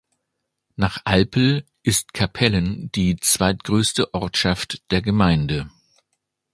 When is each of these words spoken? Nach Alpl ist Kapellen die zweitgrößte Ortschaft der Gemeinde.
Nach 0.77 0.97
Alpl 1.05 1.63
ist 1.83 2.15
Kapellen 2.15 2.91
die 2.93 3.17
zweitgrößte 3.17 4.15
Ortschaft 4.15 4.81
der 4.89 5.03
Gemeinde. 5.03 5.69